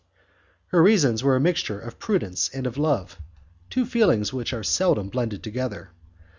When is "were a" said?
1.23-1.39